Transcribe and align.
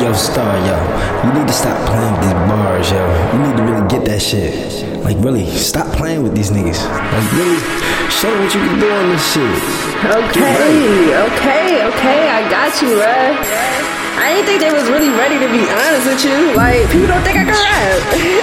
Yo, 0.00 0.14
Starr, 0.14 0.56
yo, 0.64 0.80
you 1.28 1.38
need 1.38 1.46
to 1.46 1.52
stop 1.52 1.76
playing 1.84 2.10
with 2.16 2.22
these 2.22 2.32
bars, 2.48 2.90
yo. 2.90 3.04
You 3.36 3.38
need 3.44 3.56
to 3.58 3.62
really 3.62 3.86
get 3.86 4.02
that 4.06 4.22
shit. 4.22 4.56
Like, 5.04 5.18
really, 5.20 5.44
stop 5.52 5.92
playing 5.94 6.22
with 6.22 6.34
these 6.34 6.48
niggas. 6.50 6.80
Like, 6.88 7.28
really, 7.36 7.60
show 8.08 8.32
what 8.32 8.48
you 8.48 8.64
can 8.64 8.80
do 8.80 8.88
on 8.88 9.12
this 9.12 9.20
shit. 9.28 9.44
Okay, 10.00 11.12
okay, 11.12 11.84
okay, 11.84 12.20
I 12.32 12.48
got 12.48 12.80
you, 12.80 12.96
bruh. 12.96 13.36
I 14.16 14.32
didn't 14.32 14.46
think 14.48 14.60
they 14.64 14.72
was 14.72 14.88
really 14.88 15.10
ready 15.10 15.36
to 15.36 15.48
be 15.52 15.68
honest 15.68 16.08
with 16.08 16.24
you. 16.24 16.56
Like, 16.56 16.80
people 16.88 17.08
don't 17.08 17.20
think 17.20 17.36
I 17.36 17.44
can 17.44 17.52
rap. 17.52 18.00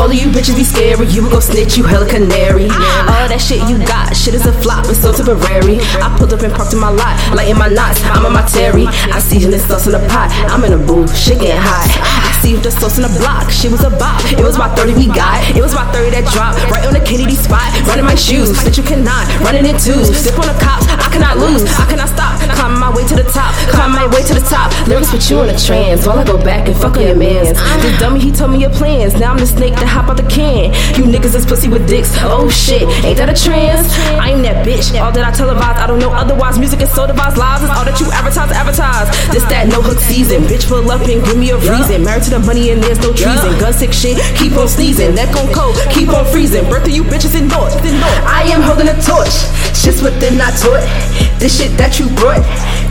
All 0.00 0.08
of 0.08 0.16
you 0.16 0.32
bitches 0.32 0.56
be 0.56 0.64
scary, 0.64 1.04
you 1.12 1.20
would 1.20 1.30
go 1.30 1.40
snitch, 1.40 1.76
you 1.76 1.84
hella 1.84 2.08
canary. 2.08 2.72
Ah. 2.72 3.20
All 3.20 3.28
that 3.28 3.36
shit 3.36 3.60
you 3.68 3.76
got, 3.84 4.16
shit 4.16 4.32
is 4.32 4.48
a 4.48 4.52
flop, 4.64 4.88
it's 4.88 5.04
so 5.04 5.12
temporary. 5.12 5.76
I 6.00 6.08
pulled 6.16 6.32
up 6.32 6.40
and 6.40 6.48
parked 6.48 6.72
in 6.72 6.80
my 6.80 6.88
lot, 6.88 7.20
lighting 7.36 7.60
my 7.60 7.68
knots, 7.68 8.00
I'm 8.08 8.24
on 8.24 8.32
my 8.32 8.40
terry. 8.48 8.88
I 8.88 9.20
season 9.20 9.52
this 9.52 9.68
sauce 9.68 9.84
in 9.84 9.92
the 9.92 10.00
pot, 10.08 10.32
I'm 10.48 10.64
in 10.64 10.72
a 10.72 10.80
booth, 10.80 11.12
shit 11.12 11.44
getting 11.44 11.60
hot. 11.60 11.84
I 12.00 12.32
see 12.40 12.56
the 12.56 12.72
sauce 12.72 12.96
in 12.96 13.04
the 13.04 13.12
block, 13.20 13.52
shit 13.52 13.68
was 13.68 13.84
a 13.84 13.92
bop. 13.92 14.24
It 14.32 14.40
was 14.40 14.56
my 14.56 14.72
30 14.72 14.96
we 14.96 15.12
got, 15.12 15.44
it 15.52 15.60
was 15.60 15.76
my 15.76 15.84
30 15.92 16.16
that 16.16 16.24
dropped, 16.32 16.64
right 16.72 16.88
on 16.88 16.96
the 16.96 17.04
Kennedy 17.04 17.36
spot, 17.36 17.68
running 17.84 18.08
my 18.08 18.16
shoes, 18.16 18.56
but 18.64 18.80
you 18.80 18.82
cannot, 18.82 19.28
running 19.44 19.68
in 19.68 19.76
twos. 19.76 20.16
Step 20.16 20.40
on 20.40 20.48
the 20.48 20.56
cops, 20.64 20.88
cannot 21.10 21.36
lose, 21.38 21.68
I 21.76 21.86
cannot 21.86 22.08
stop, 22.08 22.40
climbing 22.54 22.80
my 22.80 22.90
way 22.94 23.04
to 23.06 23.14
the 23.14 23.26
top, 23.28 23.52
climbing 23.68 23.96
my 23.96 24.08
way 24.08 24.22
to 24.24 24.34
the 24.34 24.44
top. 24.46 24.72
Lyrics 24.88 25.10
put 25.10 25.28
you 25.28 25.42
in 25.42 25.50
a 25.50 25.58
trance, 25.58 26.06
while 26.06 26.18
I 26.18 26.24
go 26.24 26.38
back 26.38 26.68
and 26.68 26.76
fuck 26.76 26.96
on 26.96 27.02
your 27.02 27.16
mans. 27.16 27.52
This 27.82 27.98
dummy, 27.98 28.20
he 28.20 28.30
told 28.30 28.52
me 28.52 28.58
your 28.58 28.70
plans, 28.70 29.14
now 29.18 29.32
I'm 29.32 29.38
the 29.38 29.46
snake 29.46 29.74
that 29.74 29.86
hop 29.86 30.08
out 30.08 30.16
the 30.16 30.26
can. 30.30 30.72
You 30.96 31.04
niggas 31.04 31.34
is 31.34 31.44
pussy 31.44 31.68
with 31.68 31.88
dicks. 31.88 32.14
Oh 32.22 32.48
shit, 32.48 32.82
ain't 33.04 33.18
that 33.18 33.28
a 33.28 33.36
trans? 33.36 33.90
I 34.18 34.32
ain't 34.32 34.42
that 34.42 34.66
bitch. 34.66 34.94
All 35.00 35.12
that 35.12 35.24
I 35.24 35.32
televise, 35.32 35.76
I 35.76 35.86
don't 35.86 35.98
know 35.98 36.12
otherwise. 36.12 36.58
Music 36.58 36.80
is 36.80 36.92
so 36.92 37.06
devised, 37.06 37.36
lies 37.36 37.62
is 37.62 37.70
all 37.70 37.84
that 37.84 37.98
you 38.00 38.06
advertise, 38.12 38.50
advertise. 38.52 39.08
This 39.30 39.44
that 39.50 39.68
no 39.68 39.82
hook 39.82 39.98
season. 39.98 40.42
Bitch, 40.44 40.68
pull 40.68 40.90
up 40.90 41.02
and 41.02 41.24
give 41.24 41.38
me 41.38 41.50
a 41.50 41.58
reason. 41.58 42.04
Married 42.04 42.24
to 42.24 42.30
the 42.30 42.38
money 42.40 42.70
and 42.70 42.82
there's 42.82 43.00
no 43.00 43.12
treason. 43.12 43.58
Gun 43.58 43.72
sick 43.72 43.92
shit, 43.92 44.18
keep 44.36 44.52
on 44.56 44.68
sneezing. 44.68 45.14
Neck 45.14 45.34
on 45.36 45.52
cold, 45.52 45.76
keep 45.90 46.08
on 46.10 46.24
freezing. 46.26 46.64
Birth 46.68 46.86
of 46.86 46.94
you 46.94 47.04
bitches 47.04 47.34
in 47.38 47.48
north. 47.48 47.74
I 48.26 48.46
am 48.52 48.62
holding 48.62 48.88
a 48.88 48.96
torch. 49.02 49.32
Shit's 49.74 50.02
within 50.02 50.40
I 50.40 50.50
taught. 50.56 50.84
This 51.38 51.56
shit 51.56 51.72
that 51.78 51.98
you 51.98 52.08
brought. 52.16 52.44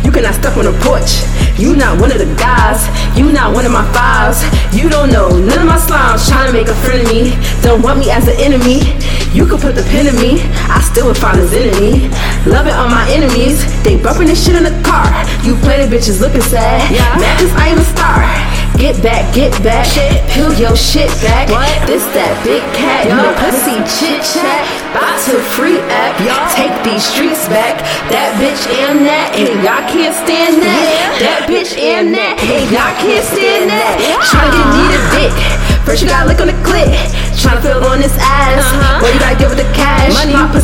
You 0.06 0.12
cannot 0.12 0.34
step 0.36 0.58
on 0.58 0.66
the 0.66 0.76
porch. 0.82 1.22
You 1.60 1.76
not 1.76 2.00
one 2.00 2.12
of 2.12 2.18
the 2.18 2.30
guys. 2.40 2.88
You 3.18 3.32
not 3.32 3.54
one 3.54 3.66
of 3.66 3.72
my 3.72 3.86
fives. 3.92 4.42
You 4.74 4.90
don't 4.90 5.12
know 5.12 5.30
none 5.30 5.60
of 5.60 5.68
my 5.68 5.78
slimes 5.78 6.26
trying 6.26 6.48
to 6.48 6.54
make 6.54 6.68
a 6.68 6.78
friend 6.82 7.04
of 7.04 7.08
me. 7.12 7.36
Don't 7.62 7.84
want 7.84 8.00
me 8.00 8.10
as 8.10 8.28
an 8.28 8.40
enemy. 8.40 8.96
You 9.36 9.46
could 9.46 9.62
put 9.62 9.76
the 9.76 9.86
pin 9.94 10.08
in 10.08 10.16
me. 10.18 10.42
I 10.72 10.82
still 10.82 11.06
would 11.08 11.18
find 11.18 11.38
his 11.38 11.54
enemy. 11.54 12.10
Love 12.50 12.66
it 12.66 12.74
on 12.74 12.90
my 12.90 13.06
enemies. 13.12 13.62
They 13.84 14.02
bumping 14.02 14.28
this 14.28 14.42
shit 14.42 14.56
in 14.56 14.64
the 14.64 14.74
car. 14.82 15.06
You 15.46 15.54
play 15.62 15.86
the 15.86 15.90
bitches 15.92 16.22
looking 16.22 16.42
sad. 16.42 16.90
Yeah. 16.90 17.06
Mad 17.20 17.38
cause 17.38 17.54
I 17.54 17.68
am 17.70 17.78
a 17.78 17.86
star. 17.86 18.49
Get 18.80 18.96
back, 19.04 19.36
get 19.36 19.52
back. 19.60 19.84
Peel 20.32 20.56
your 20.56 20.72
shit 20.72 21.12
back. 21.20 21.52
What? 21.52 21.68
This 21.84 22.08
that 22.16 22.32
big 22.48 22.64
cat. 22.72 23.12
No 23.12 23.28
pussy 23.36 23.76
chit 23.84 24.24
chat. 24.24 24.64
About 24.96 25.20
to 25.28 25.36
free 25.52 25.84
act. 25.92 26.24
Take 26.56 26.72
these 26.88 27.04
streets 27.04 27.44
back. 27.52 27.84
That 28.08 28.32
bitch 28.40 28.64
and 28.72 29.04
that. 29.04 29.36
And 29.36 29.52
y'all 29.68 29.84
can't 29.84 30.16
stand 30.16 30.64
that. 30.64 30.80
That 31.20 31.52
bitch 31.52 31.76
and 31.76 32.16
that. 32.16 32.40
And 32.40 32.72
y'all 32.72 32.96
can't 33.04 33.28
stand 33.28 33.68
that. 33.68 34.00
Tryna 34.32 34.56
get 34.56 34.68
need 34.72 34.92
a 34.96 35.02
dick. 35.12 35.36
First 35.84 36.00
you 36.00 36.08
gotta 36.08 36.32
lick 36.32 36.40
on 36.40 36.48
the 36.48 36.56
clit. 36.64 36.88
Tryna 37.36 37.60
feel 37.60 37.84
on 37.84 38.00
this 38.00 38.16
ass. 38.16 38.64
Well, 39.04 39.12
you 39.12 39.20
gotta 39.20 39.36
give 39.36 39.49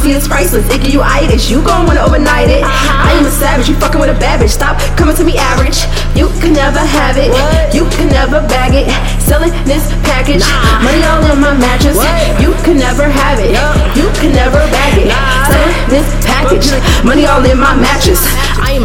pussy 0.06 0.18
is 0.18 0.28
priceless. 0.28 0.66
It 0.70 0.82
give 0.84 0.94
you 0.94 1.02
itis. 1.02 1.50
You 1.50 1.64
gon' 1.64 1.88
wanna 1.88 2.02
overnight 2.02 2.50
it. 2.50 2.64
I 2.64 3.14
am 3.18 3.26
a 3.26 3.32
savage. 3.32 3.68
You 3.70 3.76
fucking 3.76 4.00
with 4.00 4.10
a 4.10 4.20
bad 4.20 4.40
bitch. 4.40 4.54
Stop 4.54 4.78
coming 4.98 5.16
to 5.16 5.24
me 5.24 5.38
average. 5.38 5.82
You 6.14 6.30
can 6.42 6.54
never 6.54 6.80
have 6.80 7.18
it. 7.18 7.34
You 7.74 7.86
can 7.90 8.10
never 8.10 8.42
bag 8.48 8.74
it. 8.76 8.86
Selling 9.22 9.52
this 9.66 9.90
package. 10.06 10.46
Money 10.86 11.02
all 11.10 11.26
in 11.26 11.42
my 11.42 11.54
mattress. 11.58 11.98
You 12.40 12.54
can 12.64 12.78
never 12.78 13.10
have 13.10 13.40
it. 13.40 13.58
You 13.98 14.08
can 14.22 14.32
never 14.34 14.62
bag 14.70 14.94
it. 15.02 15.10
Selling 15.50 15.74
this 15.90 16.08
package. 16.26 16.70
Money 17.04 17.26
all 17.26 17.44
in 17.44 17.58
my 17.58 17.74
mattress. 17.74 18.22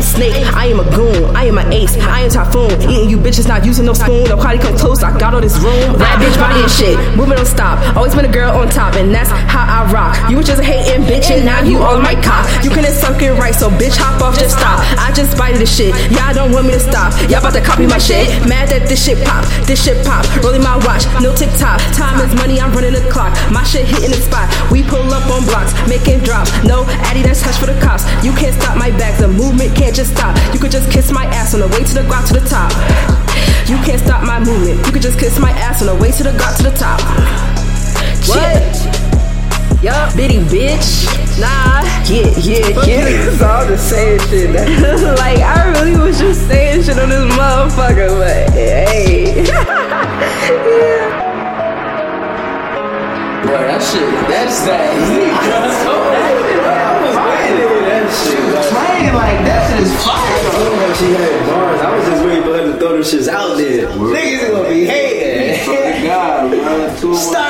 I 0.01 0.03
am 0.03 0.09
a 0.09 0.17
snake. 0.17 0.57
I 0.57 0.67
am 0.73 0.81
a 0.81 0.97
goon. 0.97 1.37
I 1.37 1.45
am 1.45 1.59
an 1.59 1.73
ace. 1.73 1.93
I 1.99 2.21
am 2.25 2.31
typhoon. 2.31 2.73
Eating 2.89 3.11
you 3.11 3.19
bitches 3.19 3.47
not 3.47 3.67
using 3.67 3.85
no 3.85 3.93
spoon. 3.93 4.25
Nobody 4.25 4.57
come 4.57 4.77
close. 4.77 5.03
I 5.03 5.13
got 5.19 5.35
all 5.35 5.43
this 5.43 5.59
room. 5.61 5.99
Bad 5.99 6.17
bitch 6.17 6.37
body 6.41 6.63
and 6.63 6.73
shit. 6.73 6.97
Moving 7.17 7.37
on 7.37 7.45
stop. 7.45 7.77
Always 7.97 8.15
been 8.15 8.25
a 8.25 8.33
girl 8.33 8.57
on 8.57 8.71
top, 8.71 8.95
and 8.95 9.13
that's 9.13 9.29
how 9.29 9.69
I 9.69 9.93
rock. 9.93 10.17
You 10.31 10.39
was 10.39 10.47
just 10.47 10.63
a 10.63 10.65
hating 10.65 11.05
bitch, 11.05 11.29
and 11.31 11.45
now 11.45 11.61
you 11.61 11.79
on 11.85 12.01
my 12.03 12.15
cock. 12.25 12.49
You 12.65 12.71
couldn't 12.71 12.95
suck 12.95 13.21
it 13.21 13.33
right, 13.37 13.55
so 13.55 13.69
bitch 13.69 13.97
hop 13.97 14.23
off, 14.23 14.39
just 14.39 14.57
stop. 14.57 14.81
I 14.97 15.13
just 15.13 15.37
bite 15.37 15.59
this 15.59 15.69
shit. 15.69 15.93
Y'all 16.13 16.33
don't 16.33 16.53
want 16.53 16.65
me 16.65 16.73
to 16.73 16.81
stop. 16.81 17.13
Y'all 17.29 17.45
about 17.45 17.53
to 17.53 17.61
copy 17.61 17.85
my 17.85 17.99
shit. 17.99 18.25
Mad 18.49 18.73
that 18.73 18.89
this 18.89 19.05
shit 19.05 19.21
pop. 19.27 19.45
This 19.69 19.85
shit 19.85 20.01
pop. 20.07 20.25
Rolling 20.41 20.65
my 20.65 20.81
watch. 20.89 21.05
No 21.21 21.37
TikTok. 21.37 21.77
Time 21.93 22.25
is 22.25 22.33
money. 22.41 22.57
I'm 22.57 22.73
running 22.73 22.97
the 22.97 23.05
clock. 23.13 23.37
My 23.53 23.65
shit 23.65 23.85
hitting 23.85 24.17
the 24.17 24.21
spot. 24.25 24.49
We 24.73 24.81
pull 24.83 25.05
up 25.13 25.29
on 25.29 25.45
blocks, 25.45 25.77
making 25.85 26.25
drops. 26.25 26.49
No 26.65 26.89
Addy, 27.05 27.21
that's 27.21 27.43
hush 27.43 27.61
for 27.61 27.69
the 27.69 27.77
cops. 27.85 28.09
You 28.25 28.33
can't 28.33 28.57
stop 28.57 28.79
my. 28.81 28.89
The 28.91 29.00
movement 29.61 29.79
can't 29.79 29.95
just 29.95 30.13
stop. 30.17 30.37
You 30.55 30.61
could 30.61 30.71
just 30.71 30.91
kiss 30.91 31.13
my 31.13 31.25
ass 31.27 31.55
on 31.55 31.61
the 31.61 31.69
way 31.69 31.85
to 31.85 31.95
the 31.95 32.03
ground 32.03 32.27
to 32.29 32.35
the 32.35 32.47
top. 32.49 32.73
You 33.69 33.77
can't 33.85 34.01
stop 34.01 34.25
my 34.25 34.41
movement. 34.41 34.87
You 34.87 34.93
could 34.93 35.03
just 35.03 35.19
kiss 35.19 35.39
my 35.39 35.51
ass 35.51 35.83
on 35.83 35.89
the 35.89 36.03
way 36.03 36.11
to 36.13 36.23
the 36.23 36.33
got 36.33 36.57
to 36.57 36.63
the 36.65 36.71
top. 36.71 37.01
What? 38.25 38.63
Yup, 39.83 40.17
bitty 40.17 40.41
bitch. 40.49 41.05
Nah. 41.39 41.83
Yeah, 42.09 42.33
yeah, 42.41 42.69
yeah. 42.89 43.29
It's 43.29 43.43
all 43.43 43.67
the 43.67 43.77
same 43.77 44.19
shit. 44.29 44.51
like, 45.19 45.41
I 45.41 45.71
really 45.79 45.97
was 45.97 46.19
just 46.19 46.47
saying 46.49 46.83
shit 46.85 46.99
on 46.99 47.09
this 47.11 47.33
motherfucker, 47.37 48.09
but 48.19 48.53
hey. 48.53 49.45
Boy, 53.41 53.57
that 53.67 53.83
shit, 53.83 54.09
that's 54.29 54.61
that 54.63 54.93
heat, 55.09 55.33
bro. 55.33 56.01
I 56.71 57.01
was 57.03 57.17
waiting 57.17 57.69
for 57.69 57.83
that 57.89 58.07
shit. 58.13 58.41
Playing 58.71 59.15
like 59.15 59.41
that 59.43 59.50
shit 59.50 59.50
is 59.50 59.50
them 63.01 63.21
shits 63.21 63.29
out 63.29 63.57
there. 63.57 63.89
Niggas 63.89 64.51
gonna 64.51 64.69
be 64.69 64.85
hating. 64.85 65.67
God, 66.05 66.51
bro. 66.51 67.15
Stark 67.15 67.50